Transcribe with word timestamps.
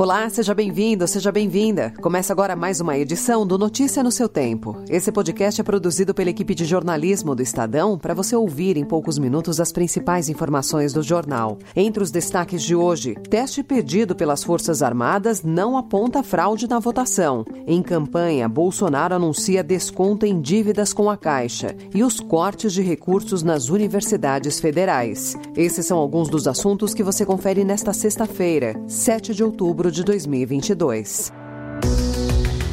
Olá, 0.00 0.30
seja 0.30 0.54
bem-vindo, 0.54 1.06
seja 1.06 1.30
bem-vinda. 1.30 1.92
Começa 2.00 2.32
agora 2.32 2.56
mais 2.56 2.80
uma 2.80 2.96
edição 2.96 3.46
do 3.46 3.58
Notícia 3.58 4.02
no 4.02 4.10
seu 4.10 4.30
Tempo. 4.30 4.82
Esse 4.88 5.12
podcast 5.12 5.60
é 5.60 5.62
produzido 5.62 6.14
pela 6.14 6.30
equipe 6.30 6.54
de 6.54 6.64
jornalismo 6.64 7.34
do 7.34 7.42
Estadão 7.42 7.98
para 7.98 8.14
você 8.14 8.34
ouvir 8.34 8.78
em 8.78 8.84
poucos 8.86 9.18
minutos 9.18 9.60
as 9.60 9.70
principais 9.70 10.30
informações 10.30 10.94
do 10.94 11.02
jornal. 11.02 11.58
Entre 11.76 12.02
os 12.02 12.10
destaques 12.10 12.62
de 12.62 12.74
hoje, 12.74 13.14
teste 13.28 13.62
pedido 13.62 14.16
pelas 14.16 14.42
Forças 14.42 14.82
Armadas 14.82 15.42
não 15.42 15.76
aponta 15.76 16.22
fraude 16.22 16.66
na 16.66 16.78
votação. 16.78 17.44
Em 17.66 17.82
campanha, 17.82 18.48
Bolsonaro 18.48 19.14
anuncia 19.14 19.62
desconto 19.62 20.24
em 20.24 20.40
dívidas 20.40 20.94
com 20.94 21.10
a 21.10 21.16
Caixa 21.18 21.76
e 21.94 22.02
os 22.02 22.20
cortes 22.20 22.72
de 22.72 22.80
recursos 22.80 23.42
nas 23.42 23.68
universidades 23.68 24.60
federais. 24.60 25.36
Esses 25.54 25.84
são 25.84 25.98
alguns 25.98 26.30
dos 26.30 26.48
assuntos 26.48 26.94
que 26.94 27.02
você 27.02 27.26
confere 27.26 27.64
nesta 27.64 27.92
sexta-feira, 27.92 28.82
7 28.88 29.34
de 29.34 29.44
outubro 29.44 29.89
de 29.90 30.04
2022. 30.04 31.32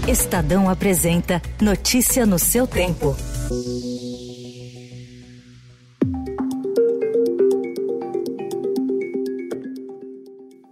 Estadão 0.07 0.69
apresenta 0.69 1.41
Notícia 1.59 2.25
no 2.25 2.39
seu 2.39 2.65
tempo. 2.65 3.15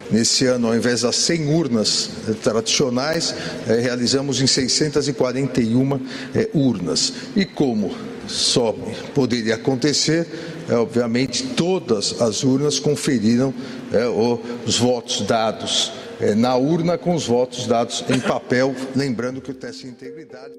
Nesse 0.10 0.46
ano, 0.46 0.68
ao 0.68 0.76
invés 0.76 1.02
das 1.02 1.18
100 1.18 1.54
urnas 1.54 2.10
tradicionais, 2.42 3.36
eh, 3.68 3.82
realizamos 3.82 4.40
em 4.40 4.48
641 4.48 6.00
eh, 6.34 6.50
urnas. 6.54 7.12
E 7.36 7.44
como 7.44 7.94
só 8.28 8.74
poderia 9.14 9.56
acontecer, 9.56 10.26
é, 10.70 10.76
obviamente, 10.76 11.48
todas 11.56 12.22
as 12.22 12.44
urnas 12.44 12.80
conferiram 12.80 13.54
é, 13.92 14.08
os 14.66 14.78
votos 14.78 15.22
dados 15.22 15.92
é, 16.20 16.34
na 16.34 16.56
urna 16.56 16.98
com 16.98 17.14
os 17.14 17.28
votos 17.28 17.68
dados 17.68 18.04
em 18.10 18.20
papel, 18.20 18.74
lembrando 18.96 19.42
que 19.42 19.52
o 19.52 19.54
teste 19.54 19.84
de 19.84 19.90
integridade. 19.90 20.54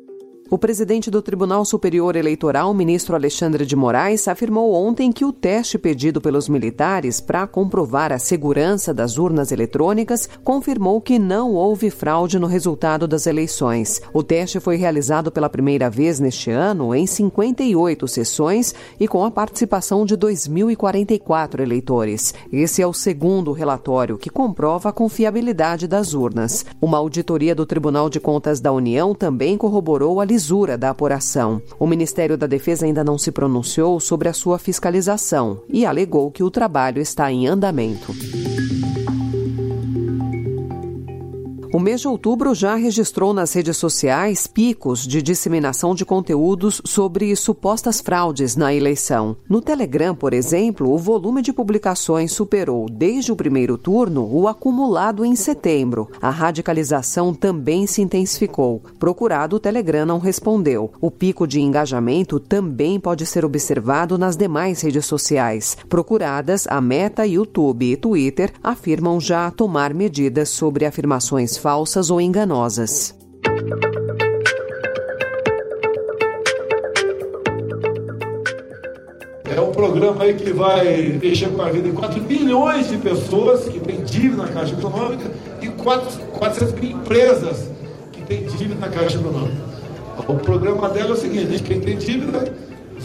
O 0.48 0.56
presidente 0.56 1.10
do 1.10 1.20
Tribunal 1.20 1.64
Superior 1.64 2.14
Eleitoral, 2.14 2.72
ministro 2.72 3.16
Alexandre 3.16 3.66
de 3.66 3.74
Moraes, 3.74 4.28
afirmou 4.28 4.74
ontem 4.74 5.10
que 5.10 5.24
o 5.24 5.32
teste 5.32 5.76
pedido 5.76 6.20
pelos 6.20 6.48
militares 6.48 7.20
para 7.20 7.48
comprovar 7.48 8.12
a 8.12 8.18
segurança 8.20 8.94
das 8.94 9.18
urnas 9.18 9.50
eletrônicas 9.50 10.28
confirmou 10.44 11.00
que 11.00 11.18
não 11.18 11.52
houve 11.52 11.90
fraude 11.90 12.38
no 12.38 12.46
resultado 12.46 13.08
das 13.08 13.26
eleições. 13.26 14.00
O 14.12 14.22
teste 14.22 14.60
foi 14.60 14.76
realizado 14.76 15.32
pela 15.32 15.50
primeira 15.50 15.90
vez 15.90 16.20
neste 16.20 16.48
ano 16.52 16.94
em 16.94 17.08
58 17.08 18.06
sessões 18.06 18.72
e 19.00 19.08
com 19.08 19.24
a 19.24 19.32
participação 19.32 20.06
de 20.06 20.16
2.044 20.16 21.58
eleitores. 21.58 22.32
Esse 22.52 22.80
é 22.80 22.86
o 22.86 22.92
segundo 22.92 23.50
relatório 23.50 24.16
que 24.16 24.30
comprova 24.30 24.90
a 24.90 24.92
confiabilidade 24.92 25.88
das 25.88 26.14
urnas. 26.14 26.64
Uma 26.80 26.98
auditoria 26.98 27.52
do 27.52 27.66
Tribunal 27.66 28.08
de 28.08 28.20
Contas 28.20 28.60
da 28.60 28.70
União 28.70 29.12
também 29.12 29.58
corroborou 29.58 30.20
a 30.20 30.35
lisura 30.36 30.76
da 30.76 30.90
apuração. 30.90 31.62
O 31.78 31.86
Ministério 31.86 32.36
da 32.36 32.46
Defesa 32.46 32.84
ainda 32.84 33.02
não 33.02 33.16
se 33.16 33.32
pronunciou 33.32 33.98
sobre 33.98 34.28
a 34.28 34.34
sua 34.34 34.58
fiscalização 34.58 35.62
e 35.66 35.86
alegou 35.86 36.30
que 36.30 36.42
o 36.42 36.50
trabalho 36.50 37.00
está 37.00 37.32
em 37.32 37.46
andamento. 37.46 38.14
O 41.76 41.78
mês 41.78 42.00
de 42.00 42.08
outubro 42.08 42.54
já 42.54 42.74
registrou 42.74 43.34
nas 43.34 43.52
redes 43.52 43.76
sociais 43.76 44.46
picos 44.46 45.06
de 45.06 45.20
disseminação 45.20 45.94
de 45.94 46.06
conteúdos 46.06 46.80
sobre 46.86 47.36
supostas 47.36 48.00
fraudes 48.00 48.56
na 48.56 48.72
eleição. 48.72 49.36
No 49.46 49.60
Telegram, 49.60 50.14
por 50.14 50.32
exemplo, 50.32 50.90
o 50.90 50.96
volume 50.96 51.42
de 51.42 51.52
publicações 51.52 52.32
superou, 52.32 52.86
desde 52.88 53.30
o 53.30 53.36
primeiro 53.36 53.76
turno, 53.76 54.26
o 54.26 54.48
acumulado 54.48 55.22
em 55.22 55.36
setembro. 55.36 56.08
A 56.18 56.30
radicalização 56.30 57.34
também 57.34 57.86
se 57.86 58.00
intensificou. 58.00 58.80
Procurado, 58.98 59.56
o 59.56 59.60
Telegram 59.60 60.06
não 60.06 60.18
respondeu. 60.18 60.90
O 60.98 61.10
pico 61.10 61.46
de 61.46 61.60
engajamento 61.60 62.40
também 62.40 62.98
pode 62.98 63.26
ser 63.26 63.44
observado 63.44 64.16
nas 64.16 64.34
demais 64.34 64.80
redes 64.80 65.04
sociais. 65.04 65.76
Procuradas, 65.90 66.66
a 66.68 66.80
Meta, 66.80 67.26
YouTube 67.26 67.92
e 67.92 67.98
Twitter 67.98 68.50
afirmam 68.62 69.20
já 69.20 69.50
tomar 69.50 69.92
medidas 69.92 70.48
sobre 70.48 70.86
afirmações 70.86 71.65
falsas 71.66 72.12
ou 72.12 72.20
enganosas. 72.20 73.12
É 79.52 79.60
um 79.60 79.72
programa 79.72 80.22
aí 80.22 80.34
que 80.34 80.52
vai 80.52 81.18
mexer 81.20 81.48
com 81.48 81.60
a 81.62 81.68
vida 81.68 81.88
de 81.88 81.96
4 81.96 82.22
milhões 82.22 82.88
de 82.88 82.98
pessoas 82.98 83.64
que 83.64 83.80
têm 83.80 84.04
dívida 84.04 84.44
na 84.44 84.48
Caixa 84.48 84.74
Econômica 84.74 85.28
e 85.60 85.66
4, 85.66 86.18
400 86.38 86.74
mil 86.74 86.90
empresas 86.92 87.68
que 88.12 88.22
têm 88.22 88.46
dívida 88.46 88.76
na 88.76 88.88
Caixa 88.88 89.18
Econômica. 89.18 89.60
O 90.28 90.34
programa 90.36 90.88
dela 90.90 91.10
é 91.10 91.12
o 91.14 91.16
seguinte: 91.16 91.60
quem 91.64 91.80
tem 91.80 91.98
dívida 91.98 92.44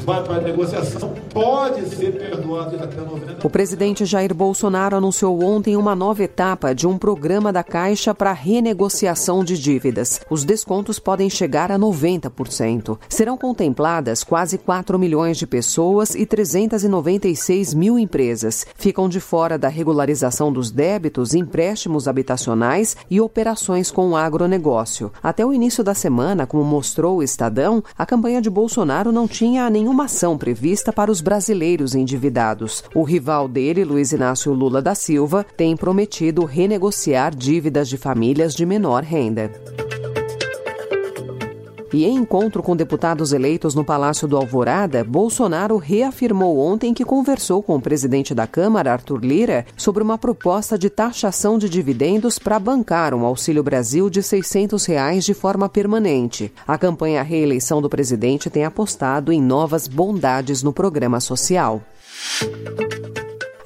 vai 0.03 0.23
para 0.23 0.35
a 0.35 0.41
negociação, 0.41 1.13
pode 1.34 1.88
ser 1.95 2.12
perdoado 2.17 2.75
até 2.75 3.00
90. 3.00 3.45
O 3.45 3.50
presidente 3.50 4.06
Jair 4.06 4.34
Bolsonaro 4.34 4.95
anunciou 4.95 5.44
ontem 5.44 5.75
uma 5.75 5.95
nova 5.95 6.23
etapa 6.23 6.73
de 6.73 6.88
um 6.88 6.97
programa 6.97 7.53
da 7.53 7.63
Caixa 7.63 8.13
para 8.13 8.34
renegociação 8.34 9.44
de 9.44 9.57
dívidas. 9.57 10.22
Os 10.29 10.44
descontos 10.44 11.00
podem 11.00 11.29
chegar 11.29 11.72
a 11.72 11.78
90%. 11.78 12.97
Serão 13.07 13.38
contempladas 13.38 14.23
quase 14.23 14.57
4 14.57 14.97
milhões 14.97 15.38
de 15.38 15.45
pessoas 15.45 16.16
e 16.16 16.25
396 16.25 17.73
mil 17.73 17.97
empresas. 17.97 18.66
Ficam 18.75 19.07
de 19.07 19.19
fora 19.19 19.57
da 19.57 19.68
regularização 19.68 20.51
dos 20.51 20.72
débitos, 20.72 21.33
empréstimos 21.33 22.07
habitacionais 22.07 22.95
e 23.09 23.22
operações 23.22 23.91
com 23.91 24.09
o 24.09 24.16
agronegócio. 24.16 25.12
Até 25.22 25.45
o 25.45 25.53
início 25.53 25.83
da 25.83 25.94
semana, 25.94 26.47
como 26.47 26.63
mostrou 26.63 27.18
o 27.18 27.23
Estadão, 27.23 27.83
a 27.97 28.06
campanha 28.06 28.41
de 28.41 28.50
Bolsonaro 28.50 29.12
não 29.12 29.28
tinha 29.28 29.69
nenhum 29.69 29.91
nenhuma 29.91 30.06
ação 30.06 30.38
prevista 30.38 30.94
para 30.94 31.12
os 31.12 31.19
brasileiros 31.19 31.94
endividados. 31.94 32.81
O 32.96 33.03
rival 33.03 33.46
dele, 33.46 33.84
Luiz 33.84 34.13
Inácio 34.13 34.53
Lula 34.53 34.81
da 34.81 34.96
Silva, 34.96 35.46
tem 35.57 35.75
prometido 35.75 36.46
renegociar 36.46 37.35
dívidas 37.35 37.90
de 37.90 37.97
famílias 37.97 38.56
de 38.56 38.66
menor 38.66 39.03
renda. 39.03 39.51
E 41.94 42.06
em 42.06 42.16
encontro 42.16 42.63
com 42.63 42.75
deputados 42.75 43.34
eleitos 43.34 43.75
no 43.75 43.84
Palácio 43.84 44.28
do 44.28 44.38
Alvorada, 44.38 45.03
Bolsonaro 45.03 45.78
reafirmou 45.78 46.57
ontem 46.57 46.94
que 46.94 47.03
conversou 47.03 47.62
com 47.62 47.75
o 47.75 47.81
presidente 47.81 48.34
da 48.34 48.47
Câmara, 48.47 48.94
Arthur 48.94 49.19
Lira, 49.24 49.66
sobre 49.75 50.01
uma 50.01 50.18
proposta 50.18 50.78
de 50.78 50.90
taxação 50.90 51.57
de 51.57 51.68
dividendos 51.68 52.40
para 52.40 52.59
bancar 52.59 53.13
um 53.13 53.25
Auxílio 53.25 53.63
Brasil 53.63 54.09
de 54.09 54.24
600 54.24 54.85
reais 54.85 55.25
de 55.25 55.34
forma 55.34 55.68
permanente. 55.68 56.51
A 56.66 56.78
campanha 56.78 57.19
à 57.19 57.24
reeleição 57.24 57.81
do 57.81 57.90
presidente 57.90 58.50
tem 58.50 58.63
apostado 58.63 59.31
em 59.31 59.41
novas 59.41 59.88
bondades 59.88 60.63
no 60.63 60.72
programa 60.72 61.19
social. 61.19 61.81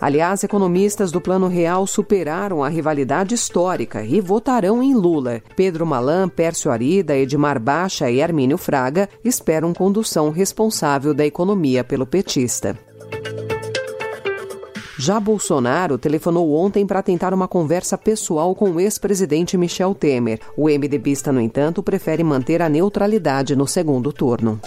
Aliás, 0.05 0.43
economistas 0.43 1.11
do 1.11 1.19
Plano 1.19 1.47
Real 1.47 1.87
superaram 1.87 2.63
a 2.63 2.69
rivalidade 2.69 3.33
histórica 3.33 4.03
e 4.03 4.21
votarão 4.21 4.83
em 4.83 4.93
Lula. 4.93 5.41
Pedro 5.55 5.83
Malan, 5.83 6.29
Pércio 6.29 6.69
Arida, 6.69 7.17
Edmar 7.17 7.59
Baixa 7.59 8.07
e 8.11 8.21
Armínio 8.21 8.55
Fraga 8.55 9.09
esperam 9.23 9.73
condução 9.73 10.29
responsável 10.29 11.11
da 11.11 11.25
economia 11.25 11.83
pelo 11.83 12.05
petista. 12.05 12.77
Já 14.99 15.19
Bolsonaro 15.19 15.97
telefonou 15.97 16.53
ontem 16.53 16.85
para 16.85 17.01
tentar 17.01 17.33
uma 17.33 17.47
conversa 17.47 17.97
pessoal 17.97 18.53
com 18.53 18.69
o 18.73 18.79
ex-presidente 18.79 19.57
Michel 19.57 19.95
Temer. 19.95 20.39
O 20.55 20.65
MDBista, 20.69 21.31
no 21.31 21.41
entanto, 21.41 21.81
prefere 21.81 22.23
manter 22.23 22.61
a 22.61 22.69
neutralidade 22.69 23.55
no 23.55 23.67
segundo 23.67 24.13
turno. 24.13 24.61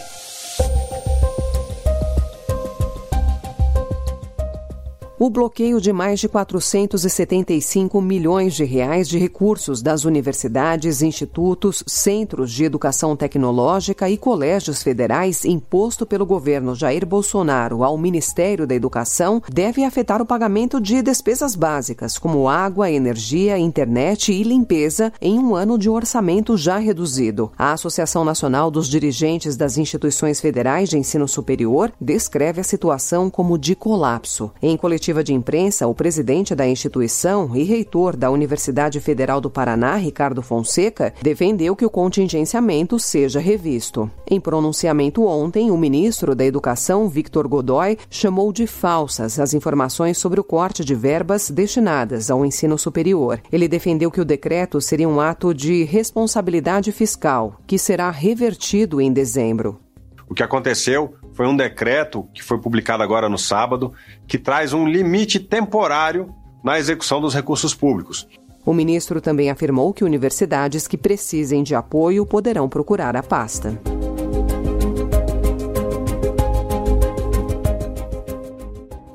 O 5.21 5.29
bloqueio 5.29 5.81
de 5.81 5.93
mais 5.93 6.21
de 6.21 6.29
475 6.29 8.01
milhões 8.01 8.55
de 8.55 8.63
reais 8.63 9.09
de 9.09 9.19
recursos 9.19 9.83
das 9.83 10.05
universidades, 10.05 11.03
institutos, 11.03 11.83
centros 11.89 12.53
de 12.53 12.63
educação 12.63 13.17
tecnológica 13.17 14.09
e 14.09 14.17
colégios 14.17 14.81
federais 14.81 15.45
imposto 15.45 16.07
pelo 16.07 16.25
governo 16.25 16.73
Jair 16.73 17.05
Bolsonaro 17.05 17.83
ao 17.83 17.99
Ministério 17.99 18.65
da 18.65 18.77
Educação 18.77 19.43
deve 19.53 19.83
afetar 19.83 20.23
o 20.23 20.27
pagamento 20.27 20.81
de 20.81 21.03
despesas 21.03 21.57
básicas, 21.57 22.17
como 22.17 22.49
água, 22.49 22.89
energia, 22.89 23.59
internet 23.59 24.33
e 24.33 24.45
limpeza, 24.45 25.13
em 25.21 25.37
um 25.37 25.57
ano 25.57 25.77
de 25.77 25.91
orçamento 25.91 26.57
já 26.57 26.79
reduzido. 26.79 27.51
A 27.59 27.73
Associação 27.73 28.25
Nacional 28.25 28.71
dos 28.71 28.87
Dirigentes 28.87 29.57
das 29.57 29.79
Instituições 29.79 30.41
Federais 30.41 30.89
de 30.89 30.97
Ensino 30.97 31.27
Superior 31.27 31.91
descreve 32.01 32.61
a 32.61 32.65
situação 32.65 33.29
como 33.29 33.59
de 33.59 33.75
colapso. 33.75 34.53
Em 34.63 34.77
coletivo 34.77 35.08
coletiva 35.09 35.25
de 35.25 35.33
imprensa, 35.33 35.87
o 35.87 35.95
presidente 35.95 36.55
da 36.55 36.67
instituição 36.67 37.57
e 37.57 37.63
reitor 37.63 38.15
da 38.15 38.31
Universidade 38.31 39.01
Federal 39.01 39.41
do 39.41 39.49
Paraná, 39.49 39.97
Ricardo 39.97 40.43
Fonseca, 40.43 41.15
defendeu 41.23 41.75
que 41.75 41.87
o 41.87 41.91
contingenciamento 41.91 42.99
seja 42.99 43.41
revisto. 43.41 44.11
Em 44.31 44.39
pronunciamento 44.39 45.25
ontem, 45.25 45.71
o 45.71 45.79
ministro 45.79 46.35
da 46.35 46.45
Educação, 46.45 47.09
Victor 47.09 47.49
Godoy, 47.49 47.97
chamou 48.11 48.53
de 48.53 48.67
falsas 48.67 49.41
as 49.41 49.55
informações 49.55 50.19
sobre 50.19 50.41
o 50.41 50.45
corte 50.45 50.85
de 50.85 50.95
verbas 50.95 51.51
destinadas 51.51 52.31
ao 52.31 52.45
ensino 52.45 52.77
superior. 52.77 53.41
Ele 53.51 53.67
defendeu 53.67 54.11
que 54.11 54.21
o 54.21 54.27
decreto 54.27 54.79
seria 54.79 55.09
um 55.09 55.21
ato 55.21 55.55
de 55.55 55.85
responsabilidade 55.85 56.93
fiscal, 56.93 57.59
que 57.67 57.79
será 57.79 58.11
revertido 58.11 59.01
em 59.01 59.11
dezembro. 59.11 59.81
O 60.29 60.35
que 60.35 60.43
aconteceu 60.43 61.15
foi 61.39 61.47
um 61.47 61.57
decreto 61.57 62.29
que 62.35 62.43
foi 62.43 62.59
publicado 62.59 63.01
agora 63.01 63.29
no 63.29 63.39
sábado, 63.39 63.93
que 64.27 64.37
traz 64.37 64.73
um 64.73 64.89
limite 64.89 65.39
temporário 65.39 66.35
na 66.65 66.81
execução 66.81 67.21
dos 67.21 67.33
recursos 67.33 67.73
públicos. 67.73 68.27
O 68.67 68.75
ministro 68.75 69.21
também 69.21 69.49
afirmou 69.49 69.95
que 69.95 70.03
universidades 70.03 70.89
que 70.89 70.99
precisem 70.99 71.63
de 71.63 71.77
apoio 71.77 72.27
poderão 72.27 72.69
procurar 72.69 73.17
a 73.17 73.23
pasta. 73.23 73.81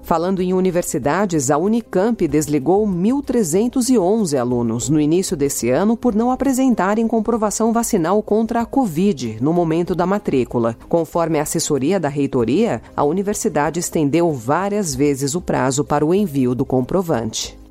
Falando 0.03 0.41
em 0.41 0.53
universidades, 0.53 1.49
a 1.49 1.57
Unicamp 1.57 2.27
desligou 2.27 2.85
1.311 2.85 4.37
alunos 4.37 4.89
no 4.89 4.99
início 4.99 5.37
desse 5.37 5.69
ano 5.69 5.95
por 5.95 6.13
não 6.13 6.29
apresentarem 6.29 7.07
comprovação 7.07 7.71
vacinal 7.71 8.21
contra 8.21 8.61
a 8.61 8.65
Covid 8.65 9.37
no 9.39 9.53
momento 9.53 9.95
da 9.95 10.05
matrícula. 10.05 10.75
Conforme 10.89 11.39
a 11.39 11.43
assessoria 11.43 12.01
da 12.01 12.09
reitoria, 12.09 12.81
a 12.95 13.03
universidade 13.05 13.79
estendeu 13.79 14.33
várias 14.33 14.93
vezes 14.93 15.35
o 15.35 15.41
prazo 15.41 15.85
para 15.85 16.05
o 16.05 16.13
envio 16.13 16.53
do 16.53 16.65
comprovante. 16.65 17.62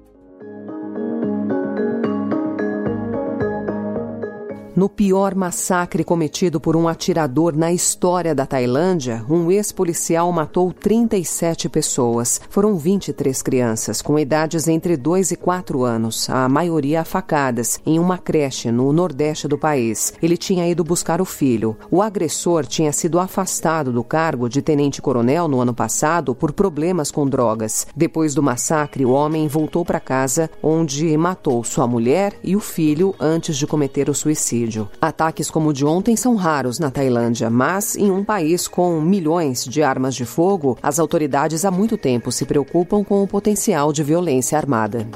No 4.74 4.88
pior 4.88 5.34
massacre 5.34 6.02
cometido 6.02 6.58
por 6.58 6.74
um 6.74 6.88
atirador 6.88 7.54
na 7.54 7.70
história 7.70 8.34
da 8.34 8.46
Tailândia, 8.46 9.22
um 9.28 9.50
ex-policial 9.50 10.32
matou 10.32 10.72
37 10.72 11.68
pessoas. 11.68 12.40
Foram 12.48 12.78
23 12.78 13.42
crianças, 13.42 14.00
com 14.00 14.18
idades 14.18 14.68
entre 14.68 14.96
2 14.96 15.32
e 15.32 15.36
4 15.36 15.84
anos, 15.84 16.30
a 16.30 16.48
maioria 16.48 17.04
facadas, 17.04 17.78
em 17.84 17.98
uma 17.98 18.16
creche 18.16 18.72
no 18.72 18.90
nordeste 18.94 19.46
do 19.46 19.58
país. 19.58 20.14
Ele 20.22 20.38
tinha 20.38 20.66
ido 20.66 20.82
buscar 20.82 21.20
o 21.20 21.26
filho. 21.26 21.76
O 21.90 22.00
agressor 22.00 22.64
tinha 22.64 22.92
sido 22.92 23.20
afastado 23.20 23.92
do 23.92 24.02
cargo 24.02 24.48
de 24.48 24.62
tenente-coronel 24.62 25.48
no 25.48 25.60
ano 25.60 25.74
passado 25.74 26.34
por 26.34 26.50
problemas 26.50 27.10
com 27.10 27.28
drogas. 27.28 27.86
Depois 27.94 28.34
do 28.34 28.42
massacre, 28.42 29.04
o 29.04 29.10
homem 29.10 29.46
voltou 29.48 29.84
para 29.84 30.00
casa, 30.00 30.48
onde 30.62 31.14
matou 31.18 31.62
sua 31.62 31.86
mulher 31.86 32.32
e 32.42 32.56
o 32.56 32.60
filho 32.60 33.14
antes 33.20 33.58
de 33.58 33.66
cometer 33.66 34.08
o 34.08 34.14
suicídio. 34.14 34.61
Ataques 35.00 35.50
como 35.50 35.70
o 35.70 35.72
de 35.72 35.84
ontem 35.84 36.16
são 36.16 36.34
raros 36.34 36.78
na 36.78 36.90
Tailândia, 36.90 37.48
mas 37.50 37.96
em 37.96 38.10
um 38.10 38.24
país 38.24 38.66
com 38.68 39.00
milhões 39.00 39.64
de 39.64 39.82
armas 39.82 40.14
de 40.14 40.24
fogo, 40.24 40.78
as 40.82 40.98
autoridades 40.98 41.64
há 41.64 41.70
muito 41.70 41.96
tempo 41.96 42.32
se 42.32 42.44
preocupam 42.44 43.04
com 43.04 43.22
o 43.22 43.28
potencial 43.28 43.92
de 43.92 44.02
violência 44.02 44.58
armada. 44.58 45.06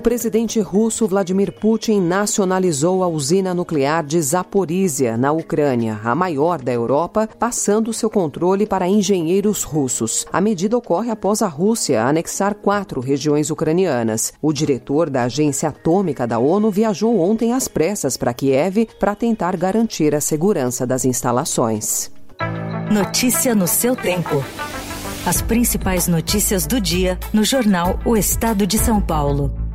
O 0.00 0.02
presidente 0.02 0.58
russo 0.60 1.06
Vladimir 1.06 1.52
Putin 1.52 2.00
nacionalizou 2.00 3.04
a 3.04 3.06
usina 3.06 3.52
nuclear 3.52 4.02
de 4.02 4.18
Zaporizhia, 4.22 5.14
na 5.14 5.30
Ucrânia, 5.30 6.00
a 6.02 6.14
maior 6.14 6.62
da 6.62 6.72
Europa, 6.72 7.28
passando 7.38 7.92
seu 7.92 8.08
controle 8.08 8.64
para 8.64 8.88
engenheiros 8.88 9.62
russos. 9.62 10.24
A 10.32 10.40
medida 10.40 10.74
ocorre 10.74 11.10
após 11.10 11.42
a 11.42 11.48
Rússia 11.48 12.02
anexar 12.02 12.54
quatro 12.54 12.98
regiões 12.98 13.50
ucranianas. 13.50 14.32
O 14.40 14.54
diretor 14.54 15.10
da 15.10 15.24
Agência 15.24 15.68
Atômica 15.68 16.26
da 16.26 16.38
ONU 16.38 16.70
viajou 16.70 17.20
ontem 17.20 17.52
às 17.52 17.68
pressas 17.68 18.16
para 18.16 18.32
Kiev 18.32 18.88
para 18.98 19.14
tentar 19.14 19.54
garantir 19.54 20.14
a 20.14 20.20
segurança 20.22 20.86
das 20.86 21.04
instalações. 21.04 22.10
Notícia 22.90 23.54
no 23.54 23.68
seu 23.68 23.94
tempo. 23.94 24.42
As 25.26 25.42
principais 25.42 26.08
notícias 26.08 26.66
do 26.66 26.80
dia 26.80 27.18
no 27.34 27.44
jornal 27.44 28.00
O 28.06 28.16
Estado 28.16 28.66
de 28.66 28.78
São 28.78 28.98
Paulo. 28.98 29.68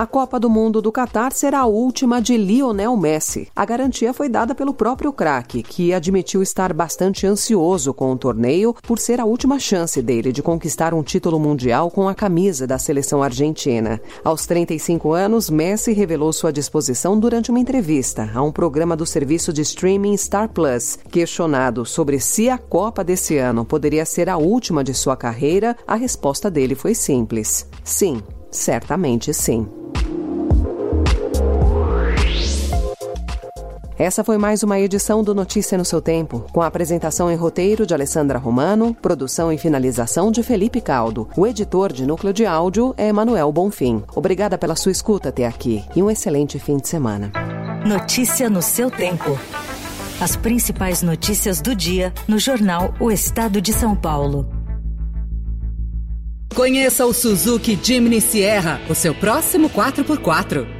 A 0.00 0.06
Copa 0.06 0.40
do 0.40 0.48
Mundo 0.48 0.80
do 0.80 0.90
Catar 0.90 1.30
será 1.30 1.58
a 1.58 1.66
última 1.66 2.22
de 2.22 2.34
Lionel 2.34 2.96
Messi. 2.96 3.48
A 3.54 3.66
garantia 3.66 4.14
foi 4.14 4.30
dada 4.30 4.54
pelo 4.54 4.72
próprio 4.72 5.12
craque, 5.12 5.62
que 5.62 5.92
admitiu 5.92 6.42
estar 6.42 6.72
bastante 6.72 7.26
ansioso 7.26 7.92
com 7.92 8.10
o 8.10 8.16
torneio 8.16 8.74
por 8.82 8.98
ser 8.98 9.20
a 9.20 9.26
última 9.26 9.58
chance 9.58 10.00
dele 10.00 10.32
de 10.32 10.42
conquistar 10.42 10.94
um 10.94 11.02
título 11.02 11.38
mundial 11.38 11.90
com 11.90 12.08
a 12.08 12.14
camisa 12.14 12.66
da 12.66 12.78
seleção 12.78 13.22
argentina. 13.22 14.00
Aos 14.24 14.46
35 14.46 15.12
anos, 15.12 15.50
Messi 15.50 15.92
revelou 15.92 16.32
sua 16.32 16.50
disposição 16.50 17.20
durante 17.20 17.50
uma 17.50 17.60
entrevista 17.60 18.30
a 18.34 18.42
um 18.42 18.50
programa 18.50 18.96
do 18.96 19.04
serviço 19.04 19.52
de 19.52 19.60
streaming 19.60 20.16
Star 20.16 20.48
Plus. 20.48 20.98
Questionado 21.10 21.84
sobre 21.84 22.18
se 22.20 22.48
a 22.48 22.56
Copa 22.56 23.04
desse 23.04 23.36
ano 23.36 23.66
poderia 23.66 24.06
ser 24.06 24.30
a 24.30 24.38
última 24.38 24.82
de 24.82 24.94
sua 24.94 25.14
carreira, 25.14 25.76
a 25.86 25.94
resposta 25.94 26.50
dele 26.50 26.74
foi 26.74 26.94
simples: 26.94 27.68
sim, 27.84 28.22
certamente 28.50 29.34
sim. 29.34 29.79
Essa 34.00 34.24
foi 34.24 34.38
mais 34.38 34.62
uma 34.62 34.80
edição 34.80 35.22
do 35.22 35.34
Notícia 35.34 35.76
no 35.76 35.84
seu 35.84 36.00
tempo, 36.00 36.46
com 36.54 36.62
a 36.62 36.66
apresentação 36.66 37.30
em 37.30 37.36
roteiro 37.36 37.84
de 37.84 37.92
Alessandra 37.92 38.38
Romano, 38.38 38.94
produção 38.94 39.52
e 39.52 39.58
finalização 39.58 40.32
de 40.32 40.42
Felipe 40.42 40.80
Caldo. 40.80 41.28
O 41.36 41.46
editor 41.46 41.92
de 41.92 42.06
núcleo 42.06 42.32
de 42.32 42.46
áudio 42.46 42.94
é 42.96 43.12
Manuel 43.12 43.52
Bonfim. 43.52 44.02
Obrigada 44.16 44.56
pela 44.56 44.74
sua 44.74 44.90
escuta 44.90 45.28
até 45.28 45.46
aqui 45.46 45.84
e 45.94 46.02
um 46.02 46.10
excelente 46.10 46.58
fim 46.58 46.78
de 46.78 46.88
semana. 46.88 47.30
Notícia 47.86 48.48
no 48.48 48.62
seu 48.62 48.90
tempo. 48.90 49.38
As 50.18 50.34
principais 50.34 51.02
notícias 51.02 51.60
do 51.60 51.76
dia 51.76 52.10
no 52.26 52.38
jornal 52.38 52.94
O 52.98 53.10
Estado 53.10 53.60
de 53.60 53.74
São 53.74 53.94
Paulo. 53.94 54.48
Conheça 56.54 57.04
o 57.04 57.12
Suzuki 57.12 57.78
Jimny 57.82 58.22
Sierra, 58.22 58.80
o 58.88 58.94
seu 58.94 59.14
próximo 59.14 59.68
4x4. 59.68 60.79